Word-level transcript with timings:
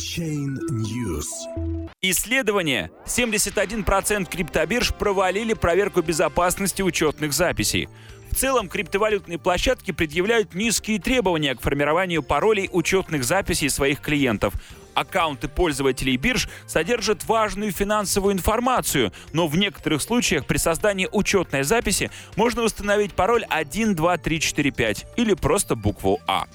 Chain 0.00 0.58
News. 0.70 1.26
Исследование. 2.00 2.90
71% 3.04 4.30
криптобирж 4.30 4.94
провалили 4.94 5.52
проверку 5.52 6.00
безопасности 6.00 6.80
учетных 6.80 7.34
записей. 7.34 7.86
В 8.30 8.34
целом, 8.34 8.70
криптовалютные 8.70 9.38
площадки 9.38 9.90
предъявляют 9.90 10.54
низкие 10.54 10.98
требования 11.00 11.54
к 11.54 11.60
формированию 11.60 12.22
паролей 12.22 12.70
учетных 12.72 13.24
записей 13.24 13.68
своих 13.68 14.00
клиентов. 14.00 14.54
Аккаунты 14.94 15.48
пользователей 15.48 16.16
бирж 16.16 16.48
содержат 16.66 17.26
важную 17.26 17.70
финансовую 17.70 18.32
информацию, 18.32 19.12
но 19.34 19.48
в 19.48 19.56
некоторых 19.58 20.00
случаях 20.00 20.46
при 20.46 20.56
создании 20.56 21.08
учетной 21.12 21.62
записи 21.62 22.10
можно 22.36 22.62
установить 22.62 23.12
пароль 23.12 23.44
12345 23.50 25.06
или 25.16 25.34
просто 25.34 25.76
букву 25.76 26.20
А. 26.26 26.46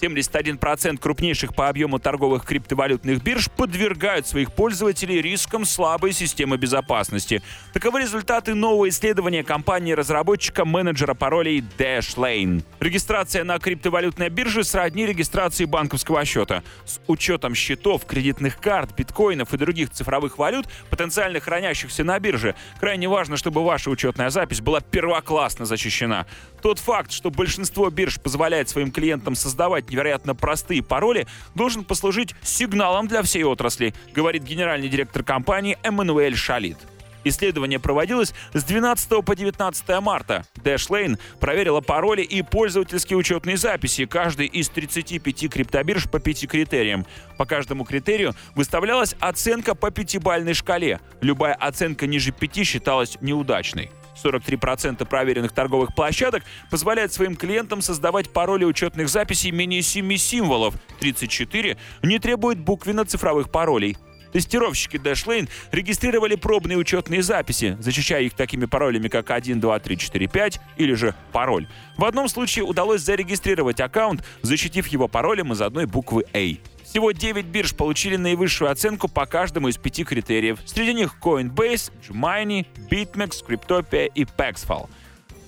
71% 0.00 0.98
крупнейших 0.98 1.54
по 1.54 1.68
объему 1.68 1.98
торговых 1.98 2.44
криптовалютных 2.44 3.22
бирж 3.22 3.50
подвергают 3.50 4.26
своих 4.26 4.52
пользователей 4.52 5.20
рискам 5.20 5.64
слабой 5.64 6.12
системы 6.12 6.56
безопасности. 6.56 7.42
Таковы 7.72 8.02
результаты 8.02 8.54
нового 8.54 8.88
исследования 8.88 9.42
компании-разработчика 9.42 10.64
менеджера 10.64 11.14
паролей 11.14 11.64
Dashlane. 11.78 12.62
Регистрация 12.80 13.44
на 13.44 13.58
криптовалютной 13.58 14.28
бирже 14.28 14.64
сродни 14.64 15.06
регистрации 15.06 15.64
банковского 15.64 16.24
счета. 16.24 16.62
С 16.84 17.00
учетом 17.06 17.54
счетов, 17.54 18.04
кредитных 18.06 18.58
карт, 18.58 18.94
биткоинов 18.96 19.52
и 19.52 19.58
других 19.58 19.90
цифровых 19.90 20.38
валют, 20.38 20.66
потенциально 20.90 21.40
хранящихся 21.40 22.04
на 22.04 22.18
бирже, 22.18 22.54
крайне 22.80 23.08
важно, 23.08 23.36
чтобы 23.36 23.64
ваша 23.64 23.90
учетная 23.90 24.30
запись 24.30 24.60
была 24.60 24.80
первоклассно 24.80 25.64
защищена. 25.64 26.26
Тот 26.62 26.78
факт, 26.78 27.12
что 27.12 27.30
большинство 27.30 27.88
бирж 27.90 28.20
позволяет 28.20 28.68
своим 28.68 28.90
клиентам 28.90 29.34
создавать 29.34 29.87
невероятно 29.90 30.34
простые 30.34 30.82
пароли, 30.82 31.26
должен 31.54 31.84
послужить 31.84 32.34
сигналом 32.42 33.08
для 33.08 33.22
всей 33.22 33.44
отрасли, 33.44 33.94
говорит 34.14 34.42
генеральный 34.42 34.88
директор 34.88 35.22
компании 35.22 35.78
Эммануэль 35.82 36.36
Шалит. 36.36 36.78
Исследование 37.24 37.78
проводилось 37.78 38.32
с 38.52 38.64
12 38.64 39.24
по 39.24 39.34
19 39.34 40.00
марта. 40.00 40.44
Dashlane 40.56 41.18
проверила 41.40 41.80
пароли 41.80 42.22
и 42.22 42.42
пользовательские 42.42 43.16
учетные 43.16 43.56
записи 43.56 44.06
каждой 44.06 44.46
из 44.46 44.68
35 44.68 45.50
криптобирж 45.50 46.08
по 46.08 46.20
пяти 46.20 46.46
критериям. 46.46 47.06
По 47.36 47.44
каждому 47.44 47.84
критерию 47.84 48.34
выставлялась 48.54 49.14
оценка 49.20 49.74
по 49.74 49.90
пятибальной 49.90 50.54
шкале. 50.54 51.00
Любая 51.20 51.54
оценка 51.54 52.06
ниже 52.06 52.32
5 52.32 52.66
считалась 52.66 53.18
неудачной. 53.20 53.90
43% 54.22 55.04
проверенных 55.06 55.52
торговых 55.52 55.94
площадок 55.94 56.42
позволяют 56.70 57.12
своим 57.12 57.36
клиентам 57.36 57.82
создавать 57.82 58.30
пароли 58.30 58.64
учетных 58.64 59.08
записей 59.08 59.50
менее 59.50 59.82
7 59.82 60.16
символов, 60.16 60.74
34 61.00 61.76
не 62.02 62.18
требуют 62.18 62.58
буквенно-цифровых 62.58 63.50
паролей. 63.50 63.96
Тестировщики 64.32 64.96
Dashlane 64.96 65.48
регистрировали 65.72 66.34
пробные 66.34 66.76
учетные 66.76 67.22
записи, 67.22 67.76
защищая 67.80 68.22
их 68.22 68.34
такими 68.34 68.66
паролями, 68.66 69.08
как 69.08 69.30
1, 69.30 69.60
2, 69.60 69.78
3, 69.78 69.96
4, 69.98 70.26
5 70.26 70.60
или 70.76 70.94
же 70.94 71.14
пароль. 71.32 71.66
В 71.96 72.04
одном 72.04 72.28
случае 72.28 72.64
удалось 72.64 73.02
зарегистрировать 73.02 73.80
аккаунт, 73.80 74.24
защитив 74.42 74.86
его 74.88 75.08
паролем 75.08 75.52
из 75.52 75.62
одной 75.62 75.86
буквы 75.86 76.24
A. 76.34 76.56
Всего 76.88 77.12
9 77.12 77.44
бирж 77.44 77.74
получили 77.74 78.16
наивысшую 78.16 78.70
оценку 78.70 79.08
по 79.08 79.26
каждому 79.26 79.68
из 79.68 79.76
пяти 79.76 80.04
критериев. 80.04 80.58
Среди 80.64 80.94
них 80.94 81.16
Coinbase, 81.22 81.92
Gemini, 82.08 82.66
BitMEX, 82.90 83.44
Cryptopia 83.46 84.10
и 84.14 84.24
Paxful. 84.24 84.88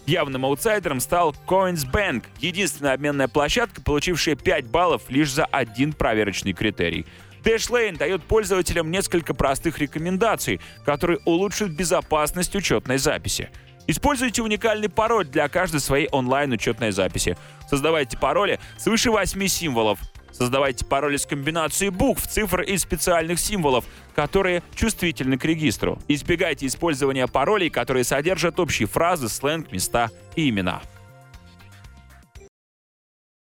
Явным 0.04 0.44
аутсайдером 0.44 1.00
стал 1.00 1.34
CoinsBank, 1.46 2.24
единственная 2.40 2.92
обменная 2.92 3.26
площадка, 3.26 3.80
получившая 3.80 4.36
5 4.36 4.66
баллов 4.66 5.04
лишь 5.08 5.32
за 5.32 5.46
один 5.46 5.94
проверочный 5.94 6.52
критерий. 6.52 7.06
Dashlane 7.42 7.96
дает 7.96 8.22
пользователям 8.24 8.90
несколько 8.90 9.32
простых 9.32 9.78
рекомендаций, 9.78 10.60
которые 10.84 11.20
улучшат 11.24 11.70
безопасность 11.70 12.54
учетной 12.54 12.98
записи. 12.98 13.48
Используйте 13.86 14.42
уникальный 14.42 14.90
пароль 14.90 15.24
для 15.24 15.48
каждой 15.48 15.80
своей 15.80 16.06
онлайн-учетной 16.08 16.90
записи. 16.90 17.38
Создавайте 17.70 18.18
пароли 18.18 18.60
свыше 18.76 19.10
8 19.10 19.46
символов. 19.46 20.00
Создавайте 20.32 20.84
пароли 20.84 21.16
с 21.16 21.26
комбинацией 21.26 21.90
букв, 21.90 22.26
цифр 22.26 22.62
и 22.62 22.76
специальных 22.76 23.40
символов, 23.40 23.84
которые 24.14 24.62
чувствительны 24.74 25.38
к 25.38 25.44
регистру. 25.44 25.98
Избегайте 26.08 26.66
использования 26.66 27.26
паролей, 27.26 27.70
которые 27.70 28.04
содержат 28.04 28.60
общие 28.60 28.86
фразы, 28.86 29.28
сленг, 29.28 29.72
места 29.72 30.10
и 30.36 30.48
имена. 30.48 30.82